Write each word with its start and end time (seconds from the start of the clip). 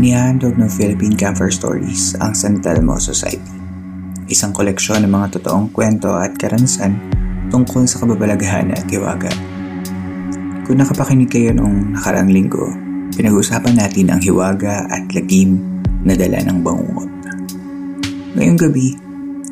Inihandog 0.00 0.56
ng 0.56 0.72
Philippine 0.72 1.12
Camper 1.12 1.52
Stories 1.52 2.16
ang 2.24 2.32
San 2.32 2.56
Telmo 2.64 2.96
Society. 2.96 3.52
Isang 4.32 4.48
koleksyon 4.48 5.04
ng 5.04 5.12
mga 5.12 5.36
totoong 5.36 5.68
kwento 5.76 6.16
at 6.16 6.40
karanasan 6.40 6.96
tungkol 7.52 7.84
sa 7.84 8.00
kababalaghan 8.00 8.72
at 8.72 8.88
hiwaga. 8.88 9.28
Kung 10.64 10.80
nakapakinig 10.80 11.28
kayo 11.28 11.52
noong 11.52 12.00
nakarang 12.00 12.32
linggo, 12.32 12.72
pinag-usapan 13.12 13.76
natin 13.76 14.08
ang 14.08 14.24
hiwaga 14.24 14.88
at 14.88 15.04
lagim 15.12 15.60
na 16.00 16.16
dala 16.16 16.48
ng 16.48 16.64
bangungot. 16.64 17.10
Ngayong 18.40 18.56
gabi, 18.56 18.96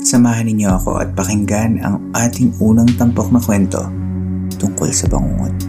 samahan 0.00 0.48
ninyo 0.48 0.72
ako 0.80 1.04
at 1.04 1.12
pakinggan 1.12 1.76
ang 1.84 2.08
ating 2.16 2.56
unang 2.56 2.88
tampok 2.96 3.28
na 3.36 3.40
kwento 3.44 3.84
tungkol 4.56 4.88
sa 4.96 5.12
bangungot. 5.12 5.67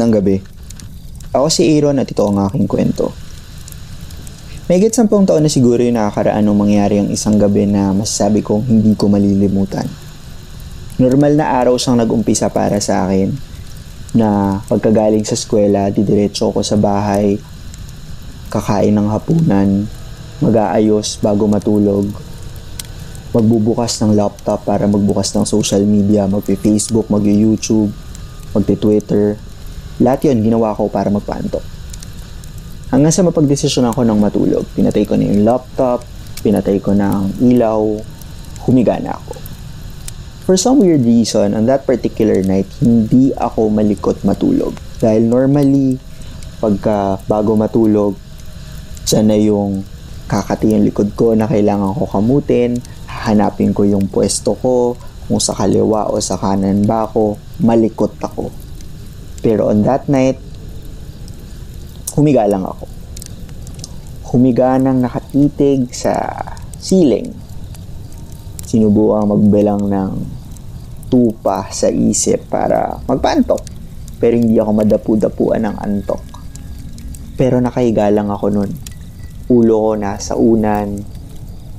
Magandang 0.00 0.24
gabi. 0.24 0.40
Ako 1.36 1.52
si 1.52 1.76
Aaron 1.76 2.00
at 2.00 2.08
ito 2.08 2.24
ang 2.24 2.40
aking 2.48 2.64
kwento. 2.64 3.12
May 4.64 4.80
sampung 4.88 5.28
taon 5.28 5.44
na 5.44 5.52
siguro 5.52 5.76
yung 5.84 6.00
nakakaraan 6.00 6.40
nung 6.40 6.56
mangyari 6.56 7.04
ang 7.04 7.12
isang 7.12 7.36
gabi 7.36 7.68
na 7.68 7.92
masasabi 7.92 8.40
kong 8.40 8.64
hindi 8.64 8.96
ko 8.96 9.12
malilimutan. 9.12 9.84
Normal 10.96 11.36
na 11.36 11.52
araw 11.52 11.76
siyang 11.76 12.00
nag-umpisa 12.00 12.48
para 12.48 12.80
sa 12.80 13.04
akin 13.04 13.28
na 14.16 14.56
pagkagaling 14.72 15.28
sa 15.28 15.36
eskwela, 15.36 15.92
didiretso 15.92 16.48
ko 16.48 16.64
sa 16.64 16.80
bahay, 16.80 17.36
kakain 18.48 18.96
ng 18.96 19.12
hapunan, 19.12 19.84
mag-aayos 20.40 21.20
bago 21.20 21.44
matulog, 21.44 22.08
magbubukas 23.36 24.00
ng 24.00 24.16
laptop 24.16 24.64
para 24.64 24.88
magbukas 24.88 25.28
ng 25.36 25.44
social 25.44 25.84
media, 25.84 26.24
mag-Facebook, 26.24 27.12
mag-YouTube, 27.12 27.92
mag-Twitter, 28.56 29.36
lahat 30.00 30.32
yun 30.32 30.40
ginawa 30.40 30.72
ko 30.72 30.88
para 30.88 31.12
magpaantok. 31.12 31.62
Hanggang 32.90 33.14
sa 33.14 33.22
mapagdesisyon 33.22 33.86
ako 33.86 34.02
ng 34.02 34.18
matulog, 34.18 34.64
pinatay 34.74 35.06
ko 35.06 35.14
na 35.14 35.30
yung 35.30 35.46
laptop, 35.46 36.02
pinatay 36.42 36.82
ko 36.82 36.90
na 36.96 37.22
ang 37.22 37.30
ilaw, 37.38 37.78
humiga 38.66 38.98
na 38.98 39.14
ako. 39.14 39.36
For 40.48 40.58
some 40.58 40.82
weird 40.82 41.06
reason, 41.06 41.54
on 41.54 41.70
that 41.70 41.86
particular 41.86 42.42
night, 42.42 42.66
hindi 42.82 43.30
ako 43.38 43.70
malikot 43.70 44.18
matulog. 44.26 44.74
Dahil 44.98 45.30
normally, 45.30 46.02
pagka 46.58 47.22
bago 47.30 47.54
matulog, 47.54 48.18
dyan 49.06 49.26
na 49.30 49.38
yung 49.38 49.86
kakati 50.26 50.74
yung 50.74 50.82
likod 50.82 51.14
ko 51.14 51.38
na 51.38 51.46
kailangan 51.46 51.94
ko 51.94 52.10
kamutin, 52.10 52.74
hahanapin 53.06 53.70
ko 53.70 53.86
yung 53.86 54.10
pwesto 54.10 54.58
ko, 54.58 54.98
kung 55.30 55.38
sa 55.38 55.54
kaliwa 55.54 56.10
o 56.10 56.18
sa 56.18 56.34
kanan 56.34 56.82
ba 56.82 57.06
ako, 57.06 57.38
malikot 57.62 58.10
ako. 58.18 58.50
Pero 59.40 59.72
on 59.72 59.80
that 59.88 60.04
night, 60.12 60.36
humiga 62.12 62.44
lang 62.44 62.60
ako. 62.60 62.84
Humiga 64.30 64.76
nang 64.76 65.00
nakatitig 65.00 65.96
sa 65.96 66.14
ceiling. 66.76 67.32
Sinubukan 68.68 69.32
magbilang 69.32 69.88
ng 69.88 70.12
tupa 71.08 71.72
sa 71.72 71.88
isip 71.88 72.52
para 72.52 73.00
magpantok. 73.08 73.64
Pero 74.20 74.36
hindi 74.36 74.60
ako 74.60 74.70
madapu-dapuan 74.76 75.64
ng 75.66 75.76
antok. 75.80 76.22
Pero 77.40 77.56
nakahiga 77.58 78.12
lang 78.12 78.28
ako 78.28 78.46
nun. 78.52 78.70
Ulo 79.50 79.74
ko 79.88 79.92
nasa 79.96 80.36
unan, 80.36 81.00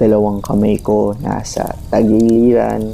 dalawang 0.02 0.42
kamay 0.42 0.82
ko 0.82 1.14
nasa 1.22 1.78
tagiliran, 1.94 2.90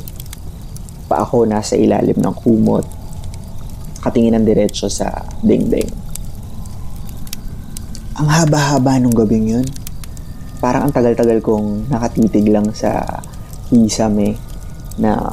pa 1.08 1.24
ako 1.24 1.48
nasa 1.48 1.80
ilalim 1.80 2.20
ng 2.20 2.36
kumot 2.36 2.86
nakatingin 4.08 4.40
ng 4.40 4.48
diretsyo 4.48 4.88
sa 4.88 5.12
dingding. 5.44 5.92
Ang 8.16 8.32
haba-haba 8.32 9.04
nung 9.04 9.12
gabing 9.12 9.52
yun. 9.52 9.68
Parang 10.64 10.88
ang 10.88 10.96
tagal-tagal 10.96 11.44
kong 11.44 11.92
nakatitig 11.92 12.48
lang 12.48 12.72
sa 12.72 13.04
kisame 13.68 14.40
na 14.96 15.28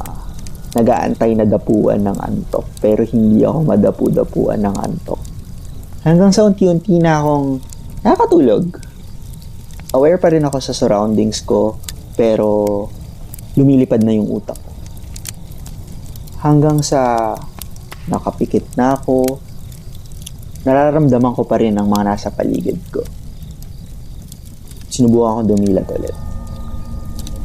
nagaantay 0.75 1.39
na 1.39 1.47
dapuan 1.47 2.03
ng 2.03 2.19
antok 2.19 2.67
pero 2.83 3.07
hindi 3.07 3.47
ako 3.47 3.63
madapu-dapuan 3.63 4.59
ng 4.59 4.75
antok. 4.75 5.23
Hanggang 6.03 6.35
sa 6.35 6.43
unti-unti 6.43 6.99
na 6.99 7.23
akong 7.23 7.63
nakatulog. 8.03 8.75
Aware 9.95 10.19
pa 10.19 10.35
rin 10.35 10.43
ako 10.43 10.59
sa 10.59 10.75
surroundings 10.75 11.47
ko 11.47 11.79
pero 12.19 12.91
lumilipad 13.55 14.03
na 14.03 14.19
yung 14.19 14.27
utak 14.35 14.59
ko. 14.59 14.73
Hanggang 16.43 16.83
sa 16.83 17.33
nakapikit 18.09 18.77
na 18.77 18.97
ako, 18.97 19.41
nararamdaman 20.65 21.33
ko 21.33 21.43
pa 21.49 21.61
rin 21.61 21.77
ang 21.77 21.89
mga 21.89 22.05
nasa 22.05 22.29
paligid 22.29 22.77
ko. 22.93 23.01
Sinubukan 24.93 25.43
ko 25.43 25.57
dumilat 25.57 25.89
ulit. 25.91 26.17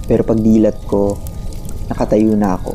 Pero 0.06 0.22
pag 0.26 0.40
dilat 0.42 0.78
ko, 0.90 1.16
nakatayo 1.88 2.34
na 2.36 2.58
ako. 2.58 2.74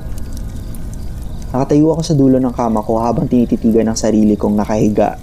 Nakatayo 1.54 1.86
ako 1.94 2.02
sa 2.02 2.18
dulo 2.18 2.36
ng 2.42 2.54
kama 2.54 2.82
ko 2.82 2.98
habang 2.98 3.30
tinititigan 3.30 3.86
ng 3.90 3.98
sarili 3.98 4.34
kong 4.34 4.58
nakahiga 4.58 5.14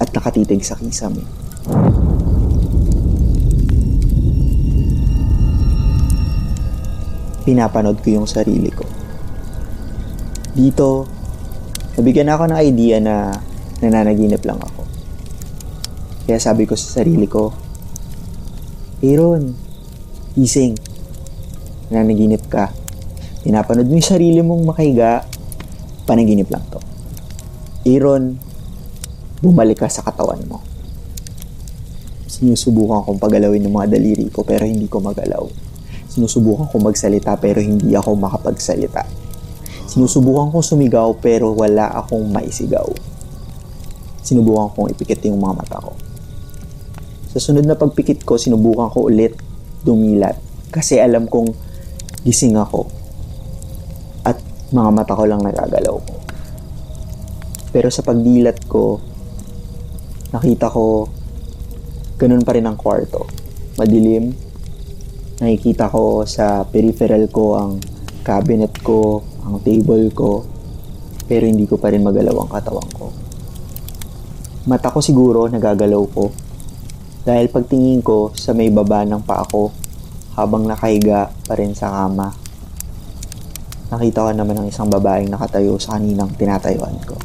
at 0.00 0.08
nakatitig 0.10 0.66
sa 0.66 0.74
kisame. 0.74 1.22
Pinapanood 7.46 8.02
ko 8.02 8.08
yung 8.20 8.28
sarili 8.30 8.70
ko. 8.74 8.86
Dito, 10.50 11.19
nabigyan 11.98 12.30
ako 12.30 12.50
ng 12.50 12.60
idea 12.60 12.96
na 13.02 13.34
nananaginip 13.80 14.44
lang 14.44 14.60
ako. 14.60 14.82
Kaya 16.28 16.38
sabi 16.38 16.68
ko 16.68 16.78
sa 16.78 17.02
sarili 17.02 17.26
ko, 17.26 17.50
Aaron, 19.00 19.56
gising. 20.36 20.76
Nananaginip 21.88 22.46
ka. 22.46 22.70
Pinapanood 23.40 23.88
mo 23.88 23.96
yung 23.96 24.04
sarili 24.04 24.38
mong 24.44 24.62
makahiga, 24.68 25.24
panaginip 26.04 26.52
lang 26.52 26.62
to. 26.68 26.78
Aaron, 27.88 28.36
bumalik 29.40 29.80
ka 29.80 29.88
sa 29.88 30.04
katawan 30.04 30.44
mo. 30.44 30.60
Sinusubukan 32.30 33.02
kong 33.08 33.18
pagalawin 33.18 33.64
ng 33.64 33.72
mga 33.72 33.96
daliri 33.96 34.28
ko 34.28 34.44
pero 34.44 34.68
hindi 34.68 34.86
ko 34.86 35.00
magalaw. 35.00 35.48
Sinusubukan 36.12 36.68
ko 36.68 36.76
magsalita 36.78 37.34
pero 37.40 37.58
hindi 37.64 37.96
ako 37.96 38.14
makapagsalita. 38.20 39.19
Sinusubukan 39.90 40.54
kong 40.54 40.62
sumigaw 40.62 41.10
pero 41.18 41.50
wala 41.50 41.90
akong 41.98 42.30
maisigaw. 42.30 42.86
Sinubukan 44.22 44.70
kong 44.70 44.94
ipikit 44.94 45.26
yung 45.26 45.42
mga 45.42 45.66
mata 45.66 45.82
ko. 45.82 45.98
Sa 47.34 47.42
sunod 47.42 47.66
na 47.66 47.74
pagpikit 47.74 48.22
ko, 48.22 48.38
sinubukan 48.38 48.86
ko 48.86 49.10
ulit 49.10 49.34
dumilat 49.82 50.38
kasi 50.70 51.02
alam 51.02 51.26
kong 51.26 51.50
gising 52.22 52.54
ako 52.54 52.86
at 54.22 54.38
mga 54.70 54.90
mata 54.94 55.18
ko 55.18 55.26
lang 55.26 55.42
nagagalaw. 55.42 55.98
Pero 57.74 57.90
sa 57.90 58.06
pagdilat 58.06 58.70
ko, 58.70 59.02
nakita 60.30 60.70
ko 60.70 61.10
ganun 62.14 62.46
pa 62.46 62.54
rin 62.54 62.68
ang 62.68 62.78
kwarto. 62.78 63.26
Madilim. 63.74 64.30
Nakikita 65.40 65.90
ko 65.90 66.28
sa 66.28 66.62
peripheral 66.68 67.26
ko 67.32 67.56
ang 67.56 67.80
cabinet 68.20 68.76
ko, 68.84 69.24
ang 69.50 69.62
table 69.66 70.06
ko, 70.14 70.46
pero 71.26 71.46
hindi 71.46 71.66
ko 71.66 71.74
pa 71.78 71.90
rin 71.90 72.06
magalaw 72.06 72.46
ang 72.46 72.50
katawan 72.50 72.90
ko. 72.94 73.06
Mata 74.70 74.92
ko 74.92 75.02
siguro 75.02 75.50
nagagalaw 75.50 76.04
ko 76.14 76.30
dahil 77.26 77.50
pagtingin 77.50 78.04
ko 78.04 78.30
sa 78.36 78.54
may 78.54 78.70
baba 78.70 79.02
ng 79.02 79.24
paa 79.26 79.42
ko 79.48 79.72
habang 80.38 80.68
nakahiga 80.68 81.32
pa 81.48 81.54
rin 81.58 81.74
sa 81.74 81.90
kama. 81.90 82.30
Nakita 83.90 84.22
ko 84.22 84.30
naman 84.30 84.54
ang 84.54 84.66
isang 84.70 84.86
babaeng 84.86 85.26
nakatayo 85.26 85.74
sa 85.76 85.98
kaninang 85.98 86.30
tinatayuan 86.38 86.94
ko. 87.02 87.18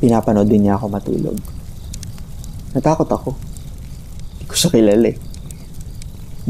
Pinapanood 0.00 0.48
din 0.48 0.68
niya 0.68 0.80
ako 0.80 0.86
matulog. 0.88 1.36
Natakot 2.72 3.08
ako. 3.08 3.30
Hindi 4.36 4.44
ko 4.48 4.54
siya 4.56 4.70
kilala 4.72 5.08
eh. 5.12 5.29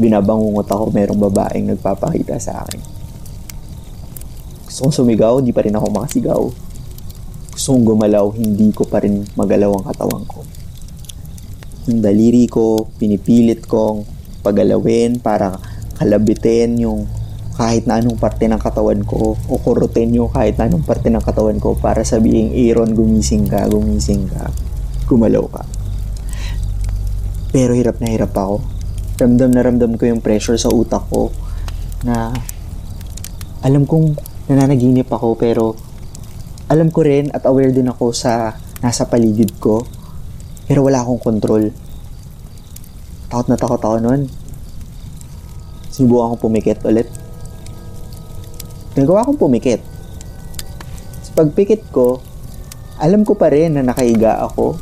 Binabangungot 0.01 0.65
ako 0.65 0.89
merong 0.89 1.21
babaeng 1.29 1.69
nagpapakita 1.69 2.41
sa 2.41 2.65
akin. 2.65 2.81
Gusto 4.65 4.89
kong 4.89 4.95
sumigaw, 4.97 5.37
di 5.45 5.53
pa 5.53 5.61
rin 5.61 5.77
ako 5.77 5.93
makasigaw. 5.93 6.41
Gusto 7.53 7.67
kong 7.77 7.85
gumalaw, 7.85 8.33
hindi 8.33 8.73
ko 8.73 8.89
pa 8.89 9.05
rin 9.05 9.21
magalaw 9.37 9.77
ang 9.77 9.85
katawan 9.93 10.25
ko. 10.25 10.41
Yung 11.85 12.01
daliri 12.01 12.49
ko, 12.49 12.89
pinipilit 12.97 13.69
kong 13.69 14.09
pagalawin 14.41 15.21
para 15.21 15.53
kalabitin 16.01 16.81
yung 16.81 17.05
kahit 17.61 17.85
na 17.85 18.01
anong 18.01 18.17
parte 18.17 18.49
ng 18.49 18.57
katawan 18.57 19.05
ko 19.05 19.37
o 19.37 19.53
kurutin 19.61 20.09
yung 20.17 20.33
kahit 20.33 20.57
na 20.57 20.65
anong 20.65 20.81
parte 20.81 21.13
ng 21.13 21.21
katawan 21.21 21.61
ko 21.61 21.77
para 21.77 22.01
sabihin, 22.01 22.49
Aaron, 22.57 22.97
gumising 22.97 23.45
ka, 23.45 23.69
gumising 23.69 24.25
ka, 24.25 24.49
gumalaw 25.05 25.45
ka. 25.45 25.61
Pero 27.53 27.77
hirap 27.77 28.01
na 28.01 28.09
hirap 28.09 28.33
ako. 28.33 28.80
Ramdam 29.21 29.53
na 29.53 29.61
ramdam 29.61 30.01
ko 30.01 30.09
yung 30.09 30.17
pressure 30.17 30.57
sa 30.57 30.73
utak 30.73 31.05
ko 31.13 31.29
na 32.01 32.33
alam 33.61 33.85
kong 33.85 34.17
nananaginip 34.49 35.05
ako 35.13 35.37
pero 35.37 35.77
alam 36.65 36.89
ko 36.89 37.05
rin 37.05 37.29
at 37.29 37.45
aware 37.45 37.69
din 37.69 37.85
ako 37.85 38.17
sa 38.17 38.57
nasa 38.81 39.05
paligid 39.05 39.61
ko 39.61 39.85
pero 40.65 40.81
wala 40.81 41.05
akong 41.05 41.21
control. 41.21 41.69
Takot 43.29 43.45
na 43.45 43.61
takot 43.61 43.77
ako 43.77 43.97
noon. 44.01 44.25
Sinubukan 45.93 46.33
ko 46.33 46.47
pumikit 46.49 46.81
ulit. 46.89 47.05
Nagawa 48.97 49.21
kong 49.29 49.37
pumikit. 49.37 49.85
Sa 51.21 51.31
pagpikit 51.37 51.93
ko, 51.93 52.25
alam 52.97 53.21
ko 53.21 53.37
pa 53.37 53.53
rin 53.53 53.77
na 53.77 53.85
nakaiga 53.85 54.41
ako. 54.41 54.81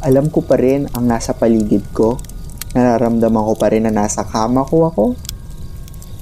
Alam 0.00 0.32
ko 0.32 0.40
pa 0.40 0.56
rin 0.56 0.88
ang 0.96 1.04
nasa 1.04 1.36
paligid 1.36 1.84
ko. 1.92 2.16
Nararamdaman 2.74 3.46
ko 3.46 3.54
pa 3.54 3.70
rin 3.70 3.86
na 3.86 3.94
nasa 3.94 4.26
kama 4.26 4.66
ko 4.66 4.90
ako. 4.90 5.04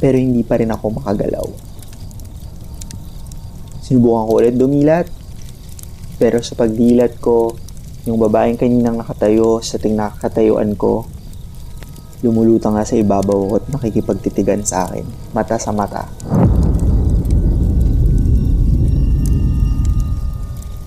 Pero 0.04 0.20
hindi 0.20 0.44
pa 0.44 0.60
rin 0.60 0.68
ako 0.68 1.00
makagalaw. 1.00 1.48
Sinubukan 3.80 4.28
ko 4.28 4.32
ulit 4.36 4.54
dumilat. 4.60 5.08
Pero 6.20 6.44
sa 6.44 6.52
pagdilat 6.52 7.16
ko, 7.24 7.56
yung 8.04 8.20
babaeng 8.20 8.60
kaninang 8.60 9.00
nakatayo 9.00 9.64
sa 9.64 9.80
ting 9.80 9.96
nakatayuan 9.96 10.76
ko, 10.76 11.08
lumulutang 12.22 12.78
nga 12.78 12.86
sa 12.86 13.00
ibabaw 13.00 13.50
ko 13.50 13.54
at 13.58 13.66
nakikipagtitigan 13.72 14.62
sa 14.62 14.86
akin, 14.86 15.06
mata 15.34 15.58
sa 15.58 15.74
mata. 15.74 16.06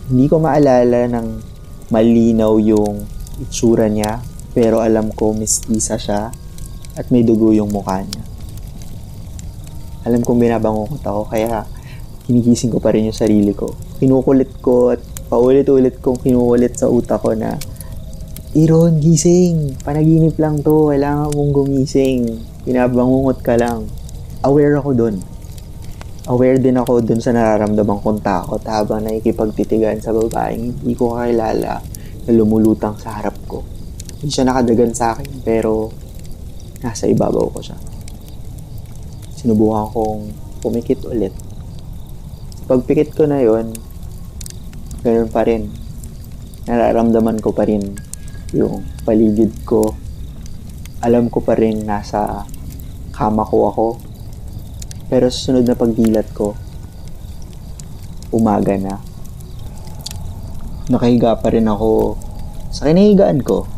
Hindi 0.08 0.26
ko 0.30 0.40
maalala 0.40 1.10
ng 1.12 1.28
malinaw 1.92 2.56
yung 2.62 3.04
itsura 3.44 3.92
niya, 3.92 4.24
pero 4.56 4.80
alam 4.80 5.12
ko 5.12 5.36
mistisa 5.36 6.00
siya 6.00 6.31
at 6.96 7.06
may 7.12 7.28
dugo 7.28 7.52
yung 7.52 7.69
mukha 7.75 8.00
niya. 8.00 8.24
Alam 10.07 10.24
kong 10.24 10.40
binabangungot 10.40 11.04
ako, 11.04 11.28
kaya 11.28 11.68
kinigising 12.24 12.72
ko 12.72 12.80
pa 12.80 12.96
rin 12.96 13.12
yung 13.12 13.18
sarili 13.18 13.52
ko. 13.52 13.75
Kinukulit 14.00 14.50
ko 14.63 14.96
at 14.96 15.04
paulit-ulit 15.28 16.00
kong 16.00 16.24
kinukulit 16.24 16.80
sa 16.80 16.88
utak 16.88 17.19
ko 17.19 17.36
na 17.36 17.60
Iron, 18.56 19.04
gising! 19.04 19.75
Panaginip 19.84 20.40
lang 20.40 20.63
to. 20.63 20.88
Kailangan 20.88 21.28
mong 21.36 21.51
gumising. 21.51 22.40
Binabangungot 22.63 23.44
ka 23.44 23.60
lang. 23.60 23.84
Aware 24.48 24.80
ako 24.80 24.96
dun 24.96 25.19
aware 26.25 26.58
din 26.58 26.74
ako 26.74 27.06
dun 27.06 27.22
sa 27.22 27.30
nararamdaman 27.38 28.01
kong 28.01 28.25
takot 28.25 28.62
habang 28.66 29.06
nakikipagtitigan 29.06 30.01
sa 30.01 30.10
babaeng 30.10 30.74
hindi 30.74 30.98
ko 30.98 31.13
kakilala 31.13 31.78
na 32.25 32.31
lumulutang 32.34 32.98
sa 32.98 33.22
harap 33.22 33.38
ko. 33.46 33.62
Hindi 34.25 34.33
siya 34.33 34.50
nakadagan 34.50 34.89
sa 34.89 35.13
akin 35.13 35.45
pero 35.45 35.94
nasa 36.81 37.06
ibabaw 37.06 37.45
ko 37.54 37.62
siya. 37.62 37.77
Sinubukan 39.38 39.86
kong 39.94 40.22
pumikit 40.66 41.06
ulit. 41.06 41.30
Pagpikit 42.66 43.13
ko 43.13 43.30
na 43.30 43.45
yon, 43.45 43.69
ganoon 45.06 45.30
pa 45.30 45.45
rin. 45.45 45.69
Nararamdaman 46.66 47.38
ko 47.38 47.54
pa 47.54 47.69
rin 47.69 47.86
yung 48.50 48.81
paligid 49.06 49.54
ko. 49.62 49.94
Alam 51.06 51.30
ko 51.30 51.45
pa 51.45 51.54
rin 51.54 51.86
nasa 51.86 52.50
kama 53.13 53.45
ko 53.45 53.69
ako 53.69 53.88
pero 55.06 55.30
sa 55.30 55.54
sunod 55.54 55.69
na 55.69 55.77
pagdilat 55.77 56.33
ko, 56.33 56.57
umaga 58.33 58.74
na. 58.74 58.98
Nakahiga 60.89 61.38
pa 61.38 61.54
rin 61.54 61.69
ako 61.69 62.18
sa 62.74 62.89
kinahigaan 62.89 63.45
ko. 63.45 63.69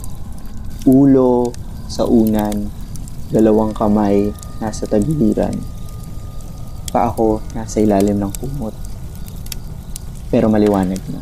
Ulo 0.88 1.52
sa 1.92 2.08
unan, 2.08 2.72
dalawang 3.28 3.76
kamay 3.76 4.32
nasa 4.64 4.88
tagiliran. 4.88 5.54
Pa 6.96 7.12
ako 7.12 7.44
nasa 7.52 7.84
ilalim 7.84 8.16
ng 8.16 8.34
kumot. 8.40 8.72
Pero 10.32 10.48
maliwanag 10.48 11.04
na. 11.12 11.22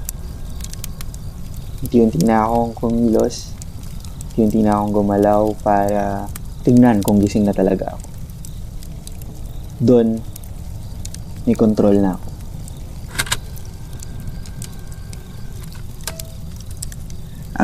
Unti-unti 1.82 2.22
na 2.22 2.46
akong 2.46 2.78
kumilos. 2.78 3.50
Unti-unti 4.38 4.62
na 4.62 4.78
akong 4.78 5.02
gumalaw 5.02 5.50
para 5.66 6.30
tingnan 6.62 7.02
kung 7.02 7.18
gising 7.18 7.50
na 7.50 7.54
talaga 7.58 7.98
ako 7.98 8.16
doon, 9.80 10.24
may 11.44 11.56
control 11.56 12.00
na 12.00 12.16
ako. 12.16 12.25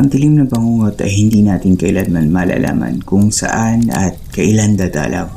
Ang 0.02 0.10
dilim 0.10 0.34
na 0.42 0.50
bangungot 0.50 0.98
ay 0.98 1.14
hindi 1.14 1.46
natin 1.46 1.78
kailanman 1.78 2.34
malalaman 2.34 3.06
kung 3.06 3.30
saan 3.30 3.86
at 3.94 4.18
kailan 4.34 4.74
dadalaw. 4.74 5.30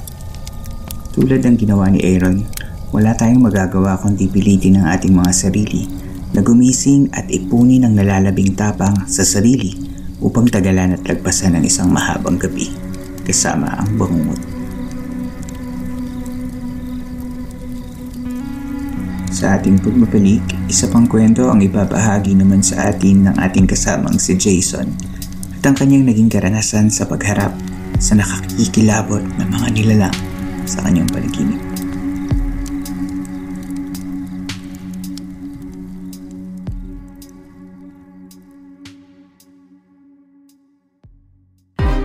Tulad 1.13 1.45
ng 1.45 1.61
ginawa 1.61 1.93
ni 1.93 2.01
Aaron, 2.01 2.41
wala 2.89 3.13
tayong 3.13 3.45
magagawa 3.45 4.01
kundi 4.01 4.25
pilitin 4.25 4.81
ang 4.81 4.89
ating 4.89 5.13
mga 5.13 5.37
sarili 5.37 5.85
na 6.33 6.41
gumising 6.41 7.13
at 7.13 7.29
ipunin 7.29 7.85
ang 7.85 7.93
nalalabing 7.93 8.57
tapang 8.57 9.05
sa 9.05 9.21
sarili 9.21 9.77
upang 10.25 10.49
tagalan 10.49 10.97
at 10.97 11.05
lagpasan 11.05 11.61
ng 11.61 11.69
isang 11.69 11.93
mahabang 11.93 12.41
gabi 12.41 12.73
kasama 13.29 13.69
ang 13.69 14.01
bangungot. 14.01 14.54
Sa 19.45 19.61
ating 19.61 19.77
pagbabalik, 19.77 20.41
isa 20.73 20.89
pang 20.89 21.05
kwento 21.05 21.53
ang 21.53 21.61
ibabahagi 21.61 22.33
naman 22.33 22.65
sa 22.65 22.89
atin 22.89 23.29
ng 23.29 23.37
ating 23.37 23.69
kasamang 23.69 24.17
si 24.17 24.41
Jason 24.41 24.89
at 25.61 25.69
ang 25.69 25.77
kanyang 25.77 26.09
naging 26.09 26.33
karanasan 26.33 26.89
sa 26.89 27.05
pagharap 27.05 27.53
sa 28.01 28.17
nakakikilabot 28.17 29.21
ng 29.21 29.49
mga 29.53 29.69
nilalang 29.77 30.17
sa 30.65 30.81
kanyang 30.81 31.05
panaginip. 31.13 31.61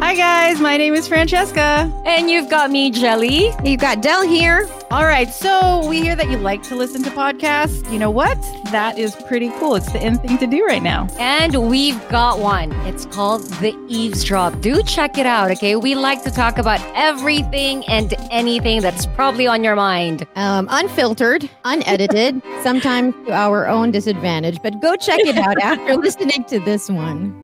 Hi 0.03 0.11
guys, 0.11 0.59
my 0.59 0.75
name 0.75 0.91
is 0.91 1.07
Francesca. 1.07 1.87
And 2.03 2.27
you've 2.27 2.51
got 2.51 2.67
me, 2.67 2.91
Jelly. 2.91 3.55
You've 3.63 3.79
got 3.79 4.03
Dell 4.03 4.27
here. 4.27 4.67
All 4.91 5.05
right. 5.05 5.29
So 5.31 5.87
we 5.87 6.01
hear 6.01 6.15
that 6.15 6.31
you 6.31 6.37
like 6.37 6.63
to 6.63 6.75
listen 6.75 7.03
to 7.03 7.11
podcasts. 7.11 7.89
You 7.91 7.99
know 7.99 8.09
what? 8.09 8.41
That 8.71 8.97
is 8.97 9.15
pretty 9.27 9.49
cool. 9.59 9.75
It's 9.75 9.91
the 9.91 10.03
in 10.03 10.17
thing 10.17 10.39
to 10.39 10.47
do 10.47 10.65
right 10.65 10.81
now. 10.81 11.07
And 11.19 11.69
we've 11.69 11.99
got 12.09 12.39
one. 12.39 12.71
It's 12.87 13.05
called 13.05 13.43
The 13.61 13.75
Eavesdrop. 13.87 14.61
Do 14.61 14.81
check 14.81 15.19
it 15.19 15.27
out, 15.27 15.51
okay? 15.51 15.75
We 15.75 15.93
like 15.93 16.23
to 16.23 16.31
talk 16.31 16.57
about 16.57 16.81
everything 16.95 17.85
and 17.87 18.15
anything 18.31 18.81
that's 18.81 19.05
probably 19.05 19.45
on 19.45 19.63
your 19.63 19.75
mind. 19.75 20.25
Um, 20.35 20.67
unfiltered, 20.71 21.47
unedited, 21.65 22.41
sometimes 22.63 23.13
to 23.27 23.31
our 23.31 23.67
own 23.67 23.91
disadvantage. 23.91 24.57
But 24.63 24.81
go 24.81 24.95
check 24.95 25.19
it 25.19 25.37
out 25.37 25.59
after 25.61 25.97
listening 26.01 26.45
to 26.45 26.59
this 26.59 26.89
one. 26.89 27.43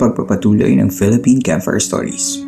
Pagpapatuloy 0.00 0.72
ng 0.80 0.88
Philippine 0.88 1.44
Campfire 1.44 1.76
Stories. 1.76 2.40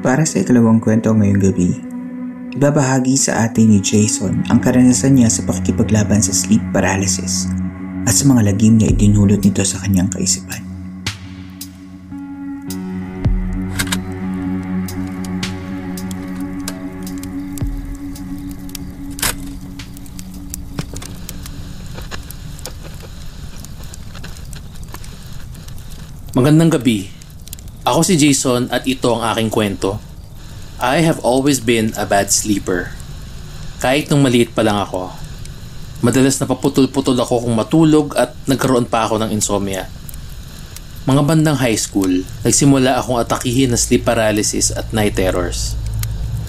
Para 0.00 0.24
sa 0.24 0.40
ikalawang 0.40 0.80
kwento 0.80 1.12
ngayong 1.12 1.42
gabi, 1.42 1.70
ibabahagi 2.56 3.20
sa 3.20 3.44
atin 3.44 3.76
ni 3.76 3.84
Jason 3.84 4.40
ang 4.48 4.58
karanasan 4.62 5.20
niya 5.20 5.28
sa 5.28 5.44
pakikipaglaban 5.44 6.24
sa 6.24 6.32
sleep 6.32 6.62
paralysis 6.72 7.52
at 8.08 8.14
sa 8.16 8.24
mga 8.24 8.54
lagim 8.54 8.80
na 8.80 8.88
idinulot 8.88 9.42
nito 9.44 9.60
sa 9.66 9.82
kanyang 9.84 10.08
kaisipan. 10.08 10.65
Magandang 26.36 26.68
gabi. 26.68 27.08
Ako 27.88 28.04
si 28.04 28.20
Jason 28.20 28.68
at 28.68 28.84
ito 28.84 29.08
ang 29.08 29.24
aking 29.32 29.48
kwento. 29.48 29.96
I 30.76 31.00
have 31.00 31.16
always 31.24 31.64
been 31.64 31.96
a 31.96 32.04
bad 32.04 32.28
sleeper. 32.28 32.92
Kahit 33.80 34.12
nung 34.12 34.20
maliit 34.20 34.52
pa 34.52 34.60
lang 34.60 34.76
ako. 34.76 35.16
Madalas 36.04 36.36
napaputol-putol 36.36 37.16
ako 37.16 37.48
kung 37.48 37.56
matulog 37.56 38.12
at 38.20 38.36
nagkaroon 38.44 38.84
pa 38.84 39.08
ako 39.08 39.16
ng 39.16 39.32
insomnia. 39.32 39.88
Mga 41.08 41.24
bandang 41.24 41.56
high 41.56 41.80
school, 41.80 42.20
nagsimula 42.44 43.00
akong 43.00 43.16
atakihin 43.16 43.72
na 43.72 43.80
sleep 43.80 44.04
paralysis 44.04 44.76
at 44.76 44.92
night 44.92 45.16
terrors. 45.16 45.72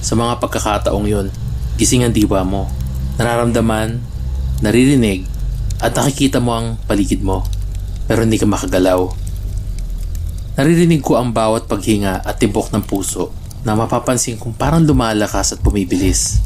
Sa 0.04 0.20
mga 0.20 0.44
pagkakataong 0.44 1.08
yun, 1.08 1.32
gising 1.80 2.04
ang 2.04 2.12
diwa 2.12 2.44
mo. 2.44 2.68
Nararamdaman, 3.16 4.04
naririnig, 4.60 5.24
at 5.80 5.96
nakikita 5.96 6.44
mo 6.44 6.60
ang 6.60 6.76
paligid 6.92 7.24
mo. 7.24 7.48
Pero 8.12 8.28
hindi 8.28 8.36
ka 8.36 8.52
makagalaw 8.52 9.27
Naririnig 10.58 11.06
ko 11.06 11.22
ang 11.22 11.30
bawat 11.38 11.70
paghinga 11.70 12.26
at 12.26 12.42
tibok 12.42 12.74
ng 12.74 12.82
puso 12.82 13.30
na 13.62 13.78
mapapansin 13.78 14.42
kong 14.42 14.58
parang 14.58 14.82
lumalakas 14.82 15.54
at 15.54 15.62
bumibilis. 15.62 16.42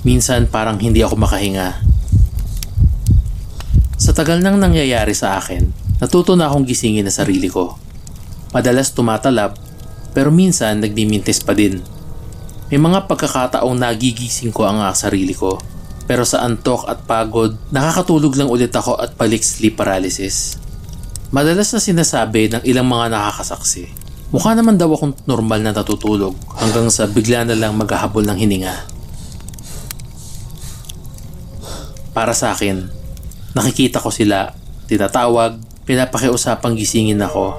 Minsan 0.00 0.48
parang 0.48 0.80
hindi 0.80 1.04
ako 1.04 1.20
makahinga. 1.20 1.76
Sa 4.00 4.16
tagal 4.16 4.40
nang 4.40 4.56
nangyayari 4.56 5.12
sa 5.12 5.36
akin, 5.36 5.68
natuto 6.00 6.40
na 6.40 6.48
akong 6.48 6.64
gisingin 6.64 7.04
na 7.04 7.12
sarili 7.12 7.52
ko. 7.52 7.76
Madalas 8.56 8.96
tumatalab, 8.96 9.60
pero 10.16 10.32
minsan 10.32 10.80
nagmimintis 10.80 11.44
pa 11.44 11.52
din. 11.52 11.84
May 12.72 12.80
mga 12.80 13.12
pagkakataong 13.12 13.76
nagigising 13.76 14.56
ko 14.56 14.64
ang 14.64 14.80
sarili 14.96 15.36
ko, 15.36 15.60
pero 16.08 16.24
sa 16.24 16.48
antok 16.48 16.88
at 16.88 17.04
pagod, 17.04 17.60
nakakatulog 17.68 18.40
lang 18.40 18.48
ulit 18.48 18.72
ako 18.72 18.96
at 18.96 19.12
balik 19.20 19.44
sleep 19.44 19.76
paralysis. 19.76 20.61
Madalas 21.32 21.72
na 21.72 21.80
sinasabi 21.80 22.52
ng 22.52 22.62
ilang 22.68 22.84
mga 22.84 23.08
nakakasaksi. 23.08 23.88
Mukha 24.36 24.52
naman 24.52 24.76
daw 24.76 24.92
akong 24.92 25.16
normal 25.24 25.64
na 25.64 25.72
natutulog 25.72 26.36
hanggang 26.60 26.92
sa 26.92 27.08
bigla 27.08 27.48
na 27.48 27.56
lang 27.56 27.72
maghahabol 27.72 28.20
ng 28.20 28.36
hininga. 28.36 28.76
Para 32.12 32.36
sa 32.36 32.52
akin, 32.52 32.84
nakikita 33.56 33.96
ko 33.96 34.12
sila, 34.12 34.52
tinatawag, 34.84 35.56
pinapakiusapang 35.88 36.76
gisingin 36.76 37.24
ako. 37.24 37.56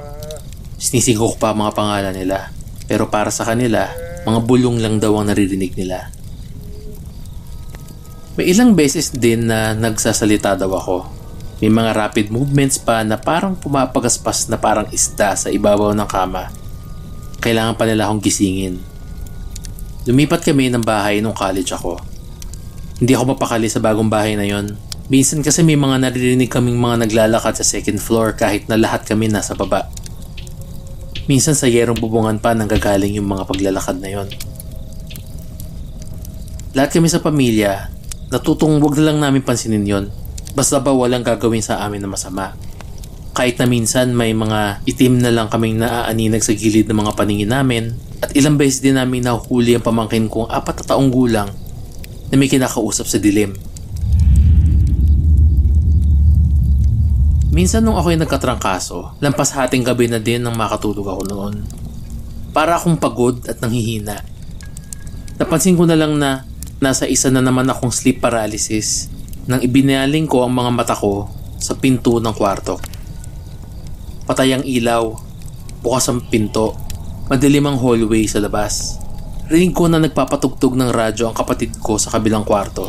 Sinisigaw 0.77 1.33
ko 1.33 1.37
pa 1.41 1.57
mga 1.57 1.73
pangalan 1.73 2.13
nila. 2.13 2.53
Pero 2.85 3.09
para 3.09 3.33
sa 3.33 3.41
kanila, 3.41 3.89
mga 4.21 4.39
bulong 4.45 4.77
lang 4.85 5.01
daw 5.01 5.17
ang 5.17 5.33
naririnig 5.33 5.73
nila. 5.73 6.13
May 8.37 8.53
ilang 8.53 8.77
beses 8.77 9.09
din 9.09 9.49
na 9.49 9.73
nagsasalita 9.73 10.61
daw 10.61 10.69
ako 10.77 11.22
may 11.63 11.71
mga 11.71 11.95
rapid 11.95 12.27
movements 12.27 12.75
pa 12.75 13.07
na 13.07 13.15
parang 13.15 13.55
pumapagaspas 13.55 14.51
na 14.51 14.59
parang 14.59 14.83
isda 14.91 15.31
sa 15.31 15.47
ibabaw 15.47 15.95
ng 15.95 16.09
kama. 16.11 16.51
Kailangan 17.39 17.79
pa 17.79 17.87
nila 17.87 18.11
akong 18.11 18.19
gisingin. 18.19 18.83
Lumipat 20.03 20.43
kami 20.43 20.67
ng 20.67 20.83
bahay 20.83 21.23
nung 21.23 21.31
college 21.31 21.71
ako. 21.71 22.03
Hindi 22.99 23.15
ako 23.15 23.39
mapakali 23.39 23.71
sa 23.71 23.79
bagong 23.79 24.11
bahay 24.11 24.35
na 24.35 24.43
yon. 24.43 24.75
Minsan 25.07 25.39
kasi 25.39 25.63
may 25.63 25.79
mga 25.79 26.03
naririnig 26.03 26.51
kaming 26.51 26.75
mga 26.75 27.07
naglalakad 27.07 27.55
sa 27.55 27.63
second 27.63 27.95
floor 27.95 28.35
kahit 28.35 28.67
na 28.67 28.75
lahat 28.75 29.07
kami 29.07 29.31
nasa 29.31 29.55
baba. 29.55 29.87
Minsan 31.31 31.55
sa 31.55 31.71
yerong 31.71 31.95
bubungan 31.95 32.43
pa 32.43 32.51
nang 32.51 32.67
gagaling 32.67 33.15
yung 33.15 33.31
mga 33.31 33.47
paglalakad 33.47 34.03
na 34.03 34.11
yon. 34.11 34.27
Lahat 36.75 36.91
kami 36.91 37.07
sa 37.07 37.23
pamilya, 37.23 37.87
natutong 38.35 38.83
wag 38.83 38.99
na 38.99 39.03
lang 39.07 39.23
namin 39.23 39.47
pansinin 39.47 39.87
yon 39.87 40.11
Basta 40.53 40.77
ba 40.77 40.93
walang 40.93 41.25
gagawin 41.25 41.65
sa 41.65 41.81
amin 41.81 42.05
na 42.05 42.09
masama. 42.09 42.53
Kahit 43.33 43.57
na 43.57 43.65
minsan 43.65 44.13
may 44.13 44.37
mga 44.37 44.85
itim 44.85 45.17
na 45.17 45.33
lang 45.33 45.49
kaming 45.49 45.81
naaaninag 45.81 46.45
sa 46.45 46.53
gilid 46.53 46.85
ng 46.85 47.01
mga 47.01 47.17
paningin 47.17 47.49
namin 47.49 47.97
at 48.21 48.29
ilang 48.37 48.61
beses 48.61 48.85
din 48.85 48.93
namin 48.93 49.25
nahuhuli 49.25 49.73
ang 49.73 49.81
pamangkin 49.81 50.29
kong 50.29 50.53
apat 50.53 50.85
na 50.85 50.93
taong 50.93 51.09
gulang 51.09 51.49
na 52.29 52.35
may 52.37 52.45
kinakausap 52.45 53.09
sa 53.09 53.17
dilim. 53.17 53.57
Minsan 57.53 57.85
nung 57.85 57.97
ako'y 57.97 58.17
nagkatrangkaso, 58.17 59.17
lampas 59.21 59.53
hating 59.53 59.85
gabi 59.85 60.09
na 60.09 60.21
din 60.21 60.41
nang 60.41 60.57
makatulog 60.57 61.05
ako 61.05 61.21
noon. 61.29 61.55
Para 62.53 62.77
akong 62.77 63.01
pagod 63.01 63.41
at 63.49 63.57
nanghihina. 63.61 64.21
Napansin 65.41 65.73
ko 65.73 65.89
na 65.89 65.97
lang 65.97 66.17
na 66.21 66.45
nasa 66.77 67.09
isa 67.09 67.33
na 67.33 67.41
naman 67.41 67.65
akong 67.65 67.89
sleep 67.89 68.21
paralysis 68.21 69.09
nang 69.47 69.59
ibinaling 69.59 70.27
ko 70.27 70.47
ang 70.47 70.55
mga 70.55 70.71
mata 70.71 70.95
ko 70.95 71.27
sa 71.59 71.75
pinto 71.75 72.19
ng 72.19 72.35
kwarto. 72.35 72.79
Patay 74.23 74.55
ang 74.55 74.63
ilaw, 74.63 75.03
bukas 75.83 76.07
ang 76.07 76.23
pinto, 76.31 76.79
madilim 77.27 77.67
ang 77.67 77.79
hallway 77.79 78.23
sa 78.23 78.39
labas. 78.39 78.99
Rinig 79.51 79.75
ko 79.75 79.91
na 79.91 79.99
nagpapatugtog 79.99 80.79
ng 80.79 80.91
radyo 80.91 81.27
ang 81.27 81.35
kapatid 81.35 81.75
ko 81.83 81.99
sa 81.99 82.15
kabilang 82.15 82.47
kwarto. 82.47 82.87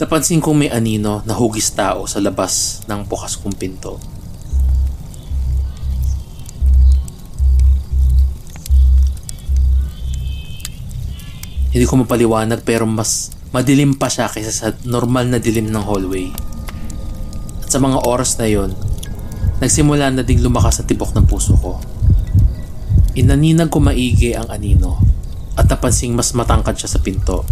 Napansin 0.00 0.40
kong 0.40 0.64
may 0.64 0.72
anino 0.72 1.20
na 1.28 1.36
hugis 1.36 1.76
tao 1.76 2.08
sa 2.08 2.24
labas 2.24 2.80
ng 2.88 3.04
bukas 3.04 3.36
kong 3.36 3.52
pinto. 3.52 4.00
Hindi 11.68 11.84
ko 11.84 12.00
mapaliwanag 12.00 12.64
pero 12.64 12.88
mas 12.88 13.28
madilim 13.52 13.92
pa 13.92 14.08
siya 14.08 14.32
kaysa 14.32 14.52
sa 14.56 14.68
normal 14.88 15.28
na 15.28 15.36
dilim 15.36 15.68
ng 15.68 15.84
hallway. 15.84 16.32
At 17.60 17.68
sa 17.68 17.76
mga 17.76 18.00
oras 18.08 18.40
na 18.40 18.48
yon, 18.48 18.72
nagsimula 19.60 20.08
na 20.16 20.24
ding 20.24 20.40
lumakas 20.40 20.80
ang 20.80 20.88
tibok 20.88 21.12
ng 21.12 21.28
puso 21.28 21.60
ko. 21.60 21.76
Inaninag 23.20 23.68
ko 23.68 23.84
maigi 23.84 24.32
ang 24.32 24.48
anino 24.48 24.96
at 25.60 25.68
napansing 25.68 26.16
mas 26.16 26.32
matangkad 26.32 26.80
siya 26.80 26.88
sa 26.88 27.04
pinto. 27.04 27.44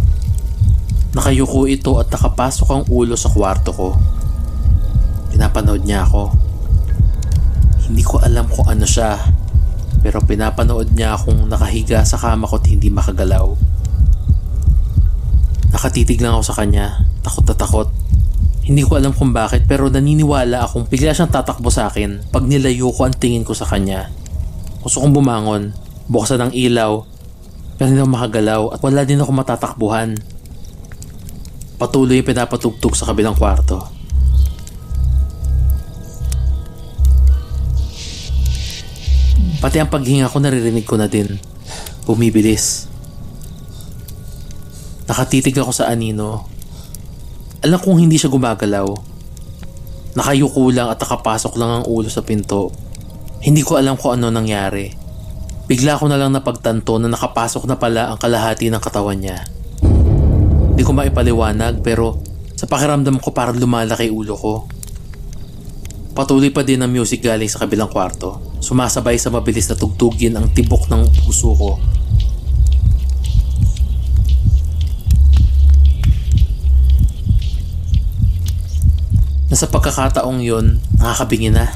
Nakayuko 1.16 1.64
ito 1.64 1.96
at 1.96 2.12
nakapasok 2.12 2.68
ang 2.68 2.84
ulo 2.92 3.16
sa 3.16 3.32
kwarto 3.32 3.72
ko. 3.72 3.88
Pinapanood 5.32 5.84
niya 5.84 6.04
ako. 6.04 6.32
Hindi 7.88 8.04
ko 8.04 8.20
alam 8.20 8.44
kung 8.52 8.68
ano 8.68 8.84
siya, 8.84 9.16
pero 10.04 10.20
pinapanood 10.20 10.92
niya 10.92 11.16
akong 11.16 11.48
nakahiga 11.48 12.04
sa 12.04 12.20
kama 12.20 12.44
ko 12.44 12.60
at 12.60 12.66
hindi 12.68 12.92
makagalaw. 12.92 13.48
Nakatitig 15.72 16.20
lang 16.20 16.36
ako 16.36 16.44
sa 16.44 16.56
kanya, 16.60 17.04
takot 17.24 17.44
na 17.48 17.54
takot. 17.56 17.88
Hindi 18.68 18.84
ko 18.84 19.00
alam 19.00 19.16
kung 19.16 19.32
bakit 19.32 19.64
pero 19.64 19.88
naniniwala 19.88 20.68
akong 20.68 20.92
bigla 20.92 21.16
siyang 21.16 21.32
tatakbo 21.32 21.72
sa 21.72 21.88
akin 21.88 22.28
pag 22.28 22.44
nilayo 22.44 22.92
ko 22.92 23.08
ang 23.08 23.16
tingin 23.16 23.40
ko 23.40 23.56
sa 23.56 23.64
kanya. 23.64 24.12
Gusto 24.84 25.00
kong 25.00 25.16
bumangon, 25.16 25.72
buksan 26.12 26.44
ang 26.44 26.52
ilaw, 26.52 27.00
pero 27.80 27.88
hindi 27.88 28.04
ako 28.04 28.12
makagalaw 28.12 28.62
at 28.76 28.80
wala 28.84 29.08
din 29.08 29.24
ako 29.24 29.32
matatakbuhan. 29.32 30.20
Patuloy 31.78 32.18
yung 32.18 32.26
pinapatugtog 32.26 32.98
sa 32.98 33.06
kabilang 33.06 33.38
kwarto. 33.38 33.86
Pati 39.58 39.78
ang 39.78 39.90
paghinga 39.90 40.30
ko 40.30 40.42
naririnig 40.42 40.82
ko 40.82 40.98
na 40.98 41.06
din. 41.06 41.38
Bumibilis. 42.02 42.90
Nakatitig 45.06 45.54
ako 45.54 45.70
sa 45.70 45.86
anino. 45.86 46.50
Alam 47.62 47.78
kong 47.78 47.98
hindi 48.02 48.18
siya 48.18 48.30
gumagalaw. 48.30 48.86
Nakayuko 50.18 50.74
lang 50.74 50.90
at 50.90 50.98
nakapasok 50.98 51.58
lang 51.58 51.70
ang 51.78 51.84
ulo 51.86 52.10
sa 52.10 52.26
pinto. 52.26 52.74
Hindi 53.38 53.62
ko 53.62 53.78
alam 53.78 53.94
kung 53.94 54.18
ano 54.18 54.34
nangyari. 54.34 54.90
Bigla 55.70 55.98
ko 55.98 56.10
na 56.10 56.18
lang 56.18 56.34
napagtanto 56.34 56.98
na 56.98 57.06
nakapasok 57.06 57.70
na 57.70 57.78
pala 57.78 58.10
ang 58.10 58.18
kalahati 58.18 58.66
ng 58.66 58.82
katawan 58.82 59.18
niya. 59.18 59.57
Hindi 60.78 60.86
ko 60.86 60.94
maipaliwanag 60.94 61.82
pero 61.82 62.22
sa 62.54 62.70
pakiramdam 62.70 63.18
ko 63.18 63.34
parang 63.34 63.58
lumalaki 63.58 64.14
ulo 64.14 64.38
ko. 64.38 64.54
Patuloy 66.14 66.54
pa 66.54 66.62
din 66.62 66.78
ang 66.78 66.94
music 66.94 67.26
galing 67.26 67.50
sa 67.50 67.66
kabilang 67.66 67.90
kwarto. 67.90 68.54
Sumasabay 68.62 69.18
sa 69.18 69.34
mabilis 69.34 69.66
na 69.66 69.74
tugtugin 69.74 70.38
ang 70.38 70.54
tibok 70.54 70.86
ng 70.86 71.02
puso 71.26 71.50
ko. 71.50 71.82
Nasa 79.50 79.66
pagkakataong 79.66 80.38
yon, 80.46 80.78
nakakabingi 81.02 81.50
na. 81.50 81.74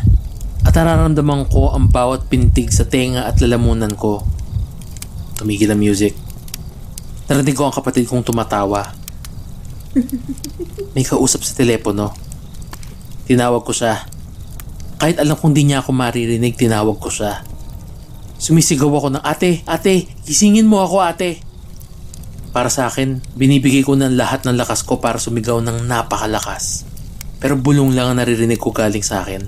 At 0.63 0.79
nararamdaman 0.79 1.51
ko 1.51 1.75
ang 1.75 1.91
bawat 1.91 2.31
pintig 2.31 2.71
sa 2.71 2.87
tenga 2.87 3.27
at 3.27 3.43
lalamunan 3.43 3.99
ko. 3.99 4.23
Tumigil 5.43 5.75
ang 5.75 5.83
music. 5.83 6.15
Narinig 7.31 7.55
ko 7.55 7.69
ang 7.69 7.75
kapatid 7.75 8.09
kong 8.09 8.27
tumatawa. 8.27 8.91
May 10.95 11.05
kausap 11.07 11.47
sa 11.47 11.55
telepono. 11.55 12.11
Tinawag 13.29 13.63
ko 13.63 13.71
siya. 13.71 14.03
Kahit 14.99 15.19
alam 15.19 15.39
kong 15.39 15.55
di 15.55 15.67
niya 15.67 15.83
ako 15.83 15.91
maririnig, 15.95 16.55
tinawag 16.55 16.99
ko 16.99 17.11
siya. 17.11 17.43
Sumisigaw 18.43 18.91
ako 18.91 19.09
ng, 19.15 19.25
Ate, 19.27 19.63
ate, 19.71 20.11
gisingin 20.27 20.67
mo 20.67 20.83
ako 20.83 21.03
ate. 21.03 21.39
Para 22.51 22.69
sa 22.69 22.91
akin, 22.91 23.23
binibigay 23.39 23.87
ko 23.87 23.95
ng 23.95 24.19
lahat 24.19 24.45
ng 24.45 24.59
lakas 24.59 24.85
ko 24.85 24.99
para 24.99 25.17
sumigaw 25.17 25.63
ng 25.63 25.87
napakalakas. 25.89 26.85
Pero 27.41 27.57
bulong 27.57 27.97
lang 27.97 28.13
ang 28.13 28.19
naririnig 28.21 28.61
ko 28.61 28.75
galing 28.75 29.03
sa 29.03 29.25
akin. 29.25 29.47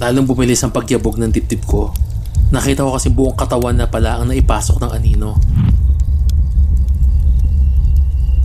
Lalong 0.00 0.26
bumilis 0.26 0.64
ang 0.64 0.74
pagyabog 0.74 1.20
ng 1.20 1.30
dibdib 1.30 1.62
ko. 1.68 1.94
Nakita 2.50 2.82
ko 2.82 2.96
kasi 2.96 3.12
buong 3.12 3.38
katawan 3.38 3.78
na 3.78 3.86
pala 3.86 4.18
ang 4.18 4.32
naipasok 4.32 4.82
ng 4.82 4.90
anino. 4.90 5.38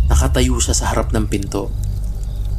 Nakatayo 0.07 0.55
siya 0.59 0.75
sa 0.75 0.91
harap 0.91 1.11
ng 1.11 1.27
pinto. 1.27 1.71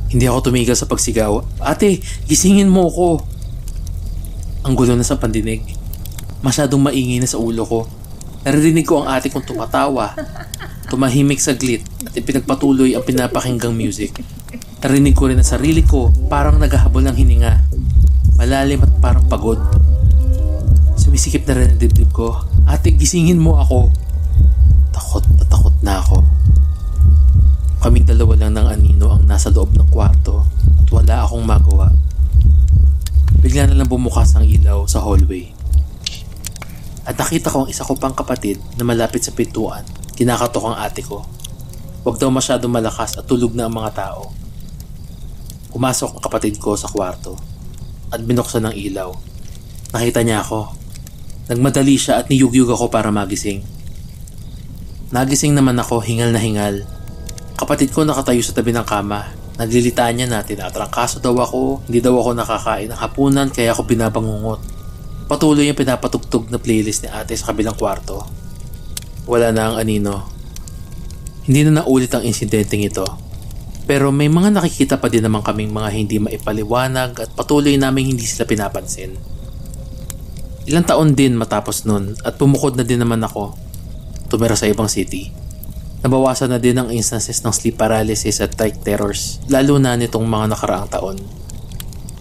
Hindi 0.08 0.24
ako 0.24 0.48
tumigil 0.48 0.72
sa 0.72 0.88
pagsigaw. 0.88 1.60
Ate, 1.60 2.00
gisingin 2.24 2.72
mo 2.72 2.88
ako. 2.88 3.08
Ang 4.64 4.72
gulo 4.72 4.96
na 4.96 5.04
sa 5.04 5.20
pandinig. 5.20 5.64
Masyadong 6.40 6.80
maingay 6.80 7.20
na 7.20 7.28
sa 7.28 7.36
ulo 7.36 7.64
ko. 7.68 7.84
Naririnig 8.48 8.88
ko 8.88 9.04
ang 9.04 9.12
ate 9.12 9.28
kong 9.28 9.44
tumatawa. 9.44 10.16
Tumahimik 10.88 11.36
saglit 11.36 11.84
at 12.08 12.16
ipinagpatuloy 12.16 12.96
ang 12.96 13.04
pinapakinggang 13.04 13.76
music. 13.76 14.16
Narinig 14.80 15.12
ko 15.12 15.28
rin 15.28 15.36
ang 15.36 15.44
sarili 15.44 15.84
ko 15.84 16.08
parang 16.32 16.56
naghahabol 16.56 17.04
ng 17.04 17.16
hininga. 17.18 17.52
Malalim 18.40 18.80
at 18.88 18.92
parang 19.04 19.28
pagod. 19.28 19.60
Sumisikip 20.96 21.44
na 21.44 21.60
rin 21.60 21.76
ang 21.76 21.80
dibdib 21.80 22.08
ko. 22.14 22.40
Ate, 22.64 22.96
gisingin 22.96 23.36
mo 23.36 23.60
ako. 23.60 23.92
Takot 24.94 25.24
na 25.36 25.44
takot 25.44 25.76
na 25.84 26.00
ako. 26.00 26.37
Kaming 27.78 28.10
dalawa 28.10 28.34
lang 28.34 28.58
ng 28.58 28.66
anino 28.66 29.14
ang 29.14 29.22
nasa 29.22 29.54
loob 29.54 29.70
ng 29.78 29.86
kwarto 29.86 30.42
at 30.82 30.88
wala 30.90 31.22
akong 31.22 31.46
magawa. 31.46 31.86
Bigla 33.38 33.70
na 33.70 33.78
lang 33.78 33.86
bumukas 33.86 34.34
ang 34.34 34.42
ilaw 34.42 34.82
sa 34.90 34.98
hallway. 34.98 35.54
At 37.06 37.14
nakita 37.14 37.54
ko 37.54 37.64
ang 37.64 37.70
isa 37.70 37.86
ko 37.86 37.94
pang 37.94 38.18
kapatid 38.18 38.58
na 38.74 38.82
malapit 38.82 39.22
sa 39.22 39.30
pintuan. 39.30 39.86
Kinakatok 40.18 40.74
ang 40.74 40.76
ate 40.82 41.06
ko. 41.06 41.22
Huwag 42.02 42.18
daw 42.18 42.26
masyadong 42.34 42.74
malakas 42.74 43.14
at 43.14 43.30
tulog 43.30 43.54
na 43.54 43.70
ang 43.70 43.74
mga 43.78 43.94
tao. 43.94 44.34
Pumasok 45.70 46.18
ang 46.18 46.22
kapatid 46.26 46.58
ko 46.58 46.74
sa 46.74 46.90
kwarto 46.90 47.38
at 48.10 48.18
binuksan 48.18 48.66
ng 48.66 48.74
ilaw. 48.74 49.14
Nakita 49.94 50.26
niya 50.26 50.42
ako. 50.42 50.74
Nagmadali 51.46 51.94
siya 51.94 52.18
at 52.18 52.26
niyugyug 52.26 52.74
ako 52.74 52.90
para 52.90 53.14
magising. 53.14 53.62
Nagising 55.14 55.54
naman 55.54 55.78
ako 55.78 56.02
hingal 56.02 56.34
na 56.34 56.42
hingal. 56.42 56.84
Kapatid 57.58 57.90
ko 57.90 58.06
nakatayo 58.06 58.38
sa 58.38 58.54
tabi 58.54 58.70
ng 58.70 58.86
kama. 58.86 59.34
Naglilitaan 59.58 60.14
niya 60.14 60.30
na 60.30 60.46
tinatrangkaso 60.46 61.18
daw 61.18 61.34
ako, 61.42 61.90
hindi 61.90 61.98
daw 61.98 62.14
ako 62.14 62.30
nakakain 62.38 62.86
ng 62.94 63.00
hapunan 63.02 63.50
kaya 63.50 63.74
ako 63.74 63.82
binabangungot. 63.82 64.62
Patuloy 65.26 65.66
yung 65.66 65.74
pinapatugtog 65.74 66.54
na 66.54 66.62
playlist 66.62 67.02
ni 67.02 67.10
ate 67.10 67.34
sa 67.34 67.50
kabilang 67.50 67.74
kwarto. 67.74 68.22
Wala 69.26 69.50
na 69.50 69.74
ang 69.74 69.76
anino. 69.82 70.30
Hindi 71.50 71.66
na 71.66 71.82
naulit 71.82 72.14
ang 72.14 72.22
insidenteng 72.22 72.86
ito. 72.86 73.02
Pero 73.90 74.14
may 74.14 74.30
mga 74.30 74.54
nakikita 74.54 75.02
pa 75.02 75.10
din 75.10 75.26
naman 75.26 75.42
kaming 75.42 75.74
mga 75.74 75.90
hindi 75.90 76.22
maipaliwanag 76.22 77.18
at 77.18 77.34
patuloy 77.34 77.74
naming 77.74 78.14
hindi 78.14 78.22
sila 78.22 78.46
pinapansin. 78.46 79.18
Ilang 80.70 80.86
taon 80.86 81.18
din 81.18 81.34
matapos 81.34 81.90
nun 81.90 82.14
at 82.22 82.38
pumukod 82.38 82.78
na 82.78 82.86
din 82.86 83.02
naman 83.02 83.18
ako. 83.18 83.58
Tumira 84.30 84.54
sa 84.54 84.70
ibang 84.70 84.86
city. 84.86 85.47
Nabawasan 85.98 86.54
na 86.54 86.62
din 86.62 86.78
ang 86.78 86.94
instances 86.94 87.42
ng 87.42 87.50
sleep 87.50 87.74
paralysis 87.74 88.38
at 88.38 88.54
night 88.54 88.86
terrors, 88.86 89.42
lalo 89.50 89.82
na 89.82 89.98
nitong 89.98 90.22
mga 90.22 90.54
nakaraang 90.54 90.86
taon. 90.86 91.18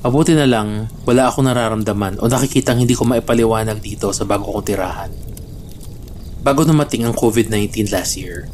Mabuti 0.01 0.33
na 0.33 0.49
lang, 0.49 0.89
wala 1.05 1.29
akong 1.29 1.45
nararamdaman 1.45 2.17
o 2.17 2.25
nakikitang 2.25 2.81
hindi 2.81 2.97
ko 2.97 3.05
maipaliwanag 3.05 3.77
dito 3.77 4.09
sa 4.09 4.25
bago 4.25 4.49
kong 4.49 4.65
tirahan. 4.65 5.11
Bago 6.41 6.65
dumating 6.65 7.05
ang 7.05 7.13
COVID-19 7.13 7.93
last 7.93 8.17
year, 8.17 8.49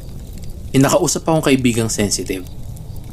may 0.75 0.83
nakausap 0.83 1.23
akong 1.23 1.45
kaibigang 1.45 1.87
sensitive. 1.87 2.43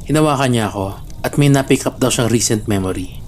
Hinawakan 0.08 0.50
niya 0.50 0.72
ako 0.72 0.98
at 1.22 1.38
may 1.38 1.46
napick 1.46 1.86
up 1.86 2.02
daw 2.02 2.10
siyang 2.10 2.32
recent 2.32 2.64
memory 2.66 3.20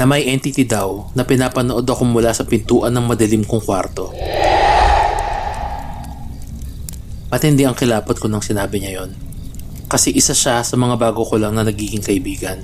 na 0.00 0.08
may 0.08 0.24
entity 0.26 0.64
daw 0.64 1.12
na 1.12 1.28
pinapanood 1.28 1.84
ako 1.84 2.08
mula 2.08 2.32
sa 2.32 2.48
pintuan 2.48 2.96
ng 2.96 3.04
madilim 3.04 3.44
kong 3.44 3.60
kwarto. 3.60 4.10
Matindi 7.30 7.62
ang 7.62 7.78
kilapot 7.78 8.18
ko 8.18 8.26
nang 8.26 8.42
sinabi 8.42 8.82
niya 8.82 9.02
yon. 9.02 9.14
Kasi 9.86 10.10
isa 10.10 10.34
siya 10.34 10.66
sa 10.66 10.74
mga 10.74 10.98
bago 10.98 11.22
ko 11.22 11.38
lang 11.38 11.54
na 11.54 11.62
nagiging 11.62 12.02
kaibigan 12.02 12.58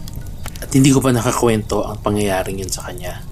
at 0.59 0.70
hindi 0.74 0.90
ko 0.90 0.98
pa 0.98 1.14
nakakwento 1.14 1.87
ang 1.87 2.02
pangyayaring 2.02 2.59
yun 2.59 2.70
sa 2.70 2.90
kanya. 2.90 3.22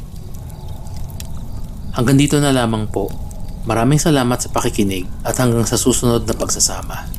Hanggang 1.94 2.18
dito 2.18 2.38
na 2.38 2.54
lamang 2.54 2.86
po. 2.86 3.10
Maraming 3.66 3.98
salamat 3.98 4.38
sa 4.38 4.52
pakikinig 4.54 5.10
at 5.26 5.34
hanggang 5.42 5.66
sa 5.66 5.74
susunod 5.74 6.22
na 6.22 6.34
pagsasama. 6.38 7.10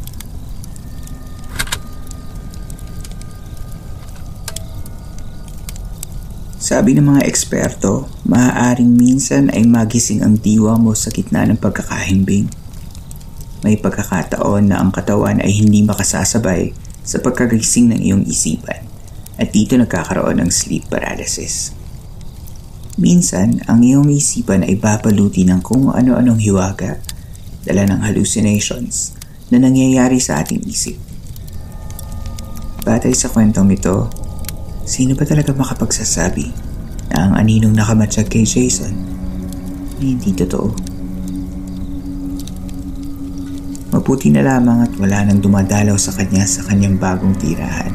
Sabi 6.66 6.98
ng 6.98 7.06
mga 7.06 7.30
eksperto, 7.30 8.10
maaaring 8.26 8.90
minsan 8.90 9.54
ay 9.54 9.70
magising 9.70 10.26
ang 10.26 10.40
diwa 10.40 10.80
mo 10.82 10.98
sa 10.98 11.14
gitna 11.14 11.46
ng 11.46 11.62
pagkakahimbing. 11.62 12.65
May 13.66 13.82
pagkakataon 13.82 14.70
na 14.70 14.78
ang 14.78 14.94
katawan 14.94 15.42
ay 15.42 15.50
hindi 15.50 15.82
makasasabay 15.82 16.70
sa 17.02 17.18
pagkagising 17.18 17.90
ng 17.90 18.00
iyong 18.06 18.24
isipan 18.30 18.86
at 19.42 19.50
dito 19.50 19.74
nagkakaroon 19.74 20.38
ng 20.38 20.54
sleep 20.54 20.86
paralysis. 20.86 21.74
Minsan, 23.02 23.66
ang 23.66 23.82
iyong 23.82 24.06
isipan 24.14 24.62
ay 24.62 24.78
babaluti 24.78 25.50
ng 25.50 25.66
kung 25.66 25.90
ano-anong 25.90 26.38
hiwaga, 26.46 27.02
dala 27.66 27.90
ng 27.90 28.06
hallucinations 28.06 29.18
na 29.50 29.58
nangyayari 29.58 30.22
sa 30.22 30.46
ating 30.46 30.62
isip. 30.70 31.02
Batay 32.86 33.18
sa 33.18 33.34
kwentong 33.34 33.74
ito, 33.74 34.14
sino 34.86 35.18
ba 35.18 35.26
talaga 35.26 35.58
makapagsasabi 35.58 36.54
na 37.10 37.18
ang 37.26 37.34
aninong 37.34 37.74
nakamatsyag 37.74 38.30
kay 38.30 38.46
Jason 38.46 38.94
ay 39.98 40.14
hindi 40.14 40.38
totoo? 40.38 40.95
Mabuti 44.06 44.30
na 44.30 44.46
lamang 44.46 44.86
at 44.86 44.94
wala 45.02 45.26
nang 45.26 45.42
dumadalaw 45.42 45.98
sa 45.98 46.14
kanya 46.14 46.46
sa 46.46 46.62
kanyang 46.70 46.94
bagong 46.94 47.34
tirahan. 47.42 47.90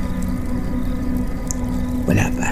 Wala 2.03 2.27
pa. 2.35 2.51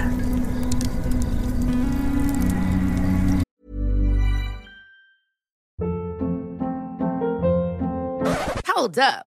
Hold 8.71 9.03
up. 9.03 9.28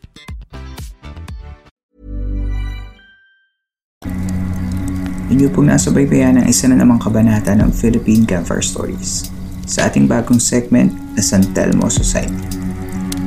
Inyo 5.31 5.47
pong 5.47 5.71
nasa 5.71 5.95
baybayan 5.95 6.43
ng 6.43 6.45
isa 6.51 6.67
na 6.67 6.75
namang 6.75 6.99
kabanata 6.99 7.55
ng 7.55 7.71
Philippine 7.71 8.27
Campfire 8.27 8.59
Stories 8.59 9.31
sa 9.63 9.87
ating 9.87 10.03
bagong 10.03 10.43
segment 10.43 10.91
na 11.15 11.23
San 11.23 11.47
Telmo 11.55 11.87
Society. 11.87 12.59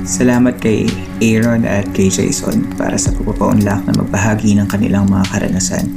Salamat 0.04 0.60
kay 0.60 0.84
Aaron 1.24 1.64
at 1.64 1.88
kay 1.96 2.12
Jason 2.12 2.68
para 2.76 3.00
sa 3.00 3.08
pagpapaunlak 3.16 3.88
na 3.88 3.96
magbahagi 3.96 4.52
ng 4.52 4.68
kanilang 4.68 5.08
mga 5.08 5.32
karanasan. 5.32 5.88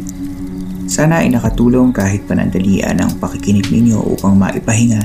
Sana 0.87 1.27
ay 1.27 1.35
nakatulong 1.35 1.91
kahit 1.91 2.23
panandalian 2.23 3.03
ang 3.03 3.11
pakikinig 3.19 3.67
ninyo 3.67 3.99
upang 3.99 4.39
maipahinga 4.39 5.03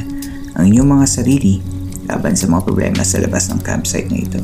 ang 0.55 0.71
inyong 0.71 1.03
mga 1.03 1.07
sarili 1.11 1.59
laban 2.07 2.39
sa 2.39 2.47
mga 2.47 2.63
problema 2.63 3.03
sa 3.03 3.19
labas 3.19 3.51
ng 3.51 3.59
campsite 3.59 4.07
na 4.07 4.23
ito. 4.23 4.39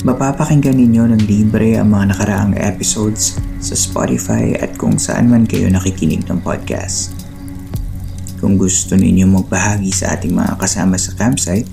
Mapapakinggan 0.00 0.80
ninyo 0.80 1.12
ng 1.12 1.22
libre 1.28 1.76
ang 1.76 1.92
mga 1.92 2.16
nakaraang 2.16 2.56
episodes 2.56 3.36
sa 3.60 3.76
Spotify 3.76 4.56
at 4.56 4.72
kung 4.80 4.96
saan 4.96 5.28
man 5.28 5.44
kayo 5.44 5.68
nakikinig 5.68 6.24
ng 6.24 6.40
podcast. 6.40 7.12
Kung 8.40 8.56
gusto 8.56 8.96
ninyo 8.96 9.28
magbahagi 9.28 9.92
sa 9.92 10.16
ating 10.16 10.32
mga 10.32 10.56
kasama 10.56 10.96
sa 10.96 11.12
campsite, 11.20 11.68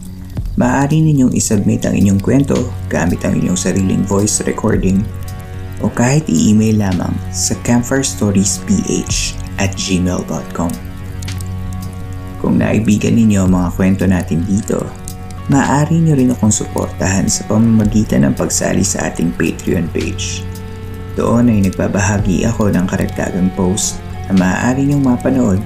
maaari 0.60 1.00
ninyong 1.08 1.32
isubmit 1.40 1.88
ang 1.88 1.96
inyong 1.96 2.20
kwento 2.20 2.68
gamit 2.92 3.24
ang 3.24 3.40
inyong 3.40 3.56
sariling 3.56 4.04
voice 4.04 4.44
recording 4.44 5.08
o 5.80 5.88
kahit 5.88 6.28
i-email 6.28 6.84
lamang 6.84 7.16
sa 7.32 7.56
campfirestoriesph 7.63 8.68
at 9.56 9.72
gmail.com. 9.80 10.72
Kung 12.44 12.60
naibigan 12.60 13.16
ninyo 13.16 13.48
ang 13.48 13.56
mga 13.56 13.70
kwento 13.72 14.04
natin 14.04 14.44
dito, 14.44 15.07
maaari 15.47 16.03
nyo 16.03 16.13
rin 16.19 16.36
akong 16.36 16.51
suportahan 16.51 17.31
sa 17.31 17.47
pamamagitan 17.47 18.27
ng 18.27 18.36
pagsali 18.36 18.83
sa 18.83 19.07
ating 19.07 19.31
Patreon 19.39 19.88
page. 19.95 20.43
Doon 21.15 21.49
ay 21.49 21.65
nagbabahagi 21.71 22.43
ako 22.45 22.69
ng 22.75 22.86
karagdagang 22.86 23.49
post 23.55 24.03
na 24.27 24.36
maaari 24.36 24.86
niyong 24.86 25.07
mapanood 25.07 25.63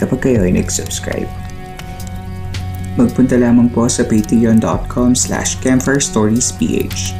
kapag 0.00 0.24
kayo 0.24 0.48
ay 0.48 0.56
nag-subscribe. 0.56 1.28
Magpunta 2.98 3.38
lamang 3.38 3.70
po 3.70 3.86
sa 3.86 4.02
patreon.com 4.02 5.14
slash 5.14 5.60
campfirestoriesph. 5.62 7.14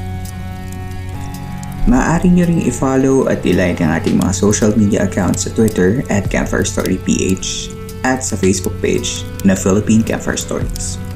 Maaari 1.89 2.29
niyo 2.29 2.45
ring 2.51 2.67
i-follow 2.67 3.31
at 3.31 3.41
i-like 3.47 3.81
ang 3.81 3.95
ating 3.97 4.19
mga 4.19 4.35
social 4.35 4.75
media 4.75 5.07
accounts 5.07 5.47
sa 5.47 5.51
Twitter 5.55 6.03
at 6.13 6.27
campfirestoryph 6.29 7.07
at 8.03 8.21
sa 8.21 8.35
Facebook 8.37 8.75
page 8.83 9.25
na 9.47 9.55
Philippine 9.57 10.05
Campfire 10.05 10.37
Stories. 10.37 11.08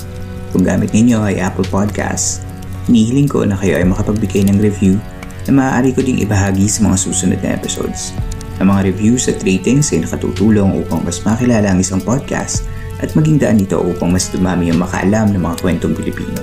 Kung 0.53 0.69
gamit 0.69 0.93
ninyo 0.93 1.25
ay 1.25 1.41
Apple 1.41 1.65
Podcasts, 1.73 2.45
hinihiling 2.85 3.27
ko 3.27 3.41
na 3.49 3.57
kayo 3.57 3.81
ay 3.81 3.89
makapagbigay 3.89 4.45
ng 4.53 4.61
review 4.61 5.01
na 5.49 5.53
maaari 5.57 5.97
ko 5.97 6.05
ding 6.05 6.21
ibahagi 6.21 6.69
sa 6.69 6.85
mga 6.85 6.97
susunod 7.01 7.41
na 7.41 7.57
episodes. 7.57 8.13
Ang 8.61 8.69
mga 8.69 8.93
reviews 8.93 9.27
at 9.33 9.41
ratings 9.43 9.91
ay 9.97 10.05
nakatutulong 10.05 10.85
upang 10.85 11.03
mas 11.03 11.25
makilala 11.25 11.73
ang 11.73 11.81
isang 11.81 11.99
podcast 12.05 12.69
at 13.03 13.11
maging 13.19 13.41
daan 13.41 13.59
nito 13.59 13.81
upang 13.81 14.13
mas 14.13 14.31
dumami 14.31 14.71
ang 14.71 14.79
makaalam 14.79 15.35
ng 15.35 15.43
mga 15.43 15.57
kwentong 15.65 15.97
Pilipino. 15.97 16.39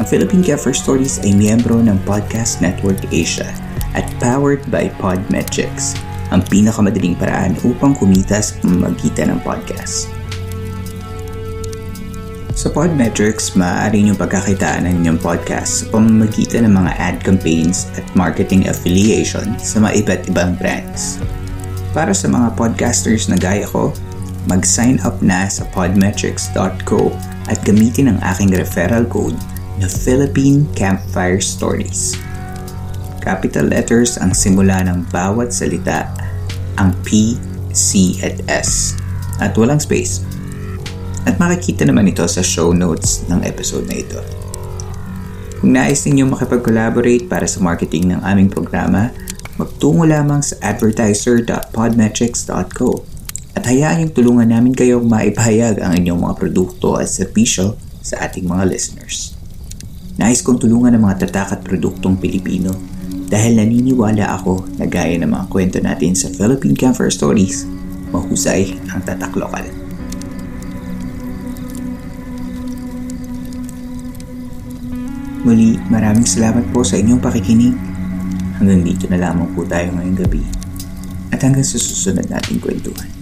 Ang 0.00 0.06
Philippine 0.08 0.40
Campfire 0.40 0.72
Stories 0.72 1.20
ay 1.20 1.36
miyembro 1.36 1.82
ng 1.82 2.00
Podcast 2.08 2.64
Network 2.64 3.02
Asia 3.12 3.50
at 3.92 4.08
powered 4.22 4.64
by 4.72 4.88
Podmetrics, 4.96 5.98
ang 6.32 6.40
pinakamadaling 6.48 7.12
paraan 7.18 7.60
upang 7.60 7.92
kumita 7.92 8.40
sa 8.40 8.56
pamamagitan 8.64 9.36
ng 9.36 9.40
podcast. 9.44 10.21
Sa 12.52 12.68
Podmetrics, 12.68 13.56
maaari 13.56 14.04
niyong 14.04 14.20
pagkakitaan 14.20 14.84
ng 14.84 14.94
inyong 15.00 15.20
podcast 15.24 15.82
sa 15.82 15.84
pamamagitan 15.88 16.68
ng 16.68 16.76
mga 16.76 16.92
ad 17.00 17.16
campaigns 17.24 17.88
at 17.96 18.04
marketing 18.12 18.68
affiliation 18.68 19.56
sa 19.56 19.80
mga 19.80 20.04
iba't 20.04 20.22
ibang 20.28 20.52
brands. 20.60 21.16
Para 21.96 22.12
sa 22.12 22.28
mga 22.28 22.52
podcasters 22.52 23.32
na 23.32 23.40
gaya 23.40 23.64
ko, 23.64 23.96
mag-sign 24.52 25.00
up 25.00 25.16
na 25.24 25.48
sa 25.48 25.64
podmetrics.co 25.72 27.08
at 27.48 27.56
gamitin 27.64 28.12
ang 28.12 28.18
aking 28.20 28.52
referral 28.52 29.08
code 29.08 29.36
na 29.80 29.88
Philippine 29.88 30.68
Campfire 30.76 31.40
Stories. 31.40 32.20
Capital 33.24 33.72
letters 33.72 34.20
ang 34.20 34.36
simula 34.36 34.84
ng 34.84 35.08
bawat 35.08 35.56
salita, 35.56 36.04
ang 36.76 36.92
P, 37.00 37.32
C 37.72 38.20
at 38.20 38.44
S, 38.44 38.92
at 39.40 39.56
walang 39.56 39.80
space 39.80 40.20
at 41.26 41.34
makikita 41.38 41.86
naman 41.86 42.10
ito 42.10 42.26
sa 42.26 42.42
show 42.42 42.74
notes 42.74 43.22
ng 43.30 43.46
episode 43.46 43.86
na 43.86 44.02
ito. 44.02 44.18
Kung 45.62 45.78
nais 45.78 46.02
ninyong 46.02 46.34
makipag-collaborate 46.34 47.30
para 47.30 47.46
sa 47.46 47.62
marketing 47.62 48.10
ng 48.10 48.26
aming 48.26 48.50
programa, 48.50 49.14
magtungo 49.54 50.02
lamang 50.02 50.42
sa 50.42 50.58
advertiser.podmetrics.co 50.58 52.90
at 53.54 53.62
hayaan 53.68 54.08
yung 54.08 54.16
tulungan 54.16 54.48
namin 54.50 54.74
kayong 54.74 55.06
maipahayag 55.06 55.78
ang 55.78 55.94
inyong 55.94 56.26
mga 56.26 56.34
produkto 56.34 56.98
at 56.98 57.06
servisyo 57.06 57.78
sa 58.02 58.26
ating 58.26 58.50
mga 58.50 58.66
listeners. 58.66 59.38
Nais 60.18 60.42
kong 60.42 60.58
tulungan 60.60 60.98
ang 60.98 61.06
mga 61.06 61.30
tatak 61.30 61.54
at 61.54 61.62
produktong 61.62 62.18
Pilipino 62.18 62.74
dahil 63.30 63.54
naniniwala 63.56 64.34
ako 64.36 64.60
na 64.76 64.84
gaya 64.84 65.16
ng 65.16 65.30
mga 65.30 65.48
kwento 65.48 65.80
natin 65.80 66.12
sa 66.12 66.28
Philippine 66.28 66.76
Camper 66.76 67.08
Stories, 67.08 67.64
mahusay 68.12 68.76
ang 68.92 69.00
tatak 69.06 69.32
lokal. 69.38 69.81
Muli, 75.42 75.74
maraming 75.90 76.22
salamat 76.22 76.62
po 76.70 76.86
sa 76.86 76.94
inyong 76.94 77.18
pakikinig. 77.18 77.74
Hanggang 78.62 78.86
dito 78.86 79.10
na 79.10 79.18
lamang 79.18 79.50
po 79.58 79.66
tayo 79.66 79.90
ngayong 79.90 80.22
gabi. 80.22 80.38
At 81.34 81.42
hanggang 81.42 81.66
sa 81.66 81.82
susunod 81.82 82.30
nating 82.30 82.62
kwentuhan. 82.62 83.21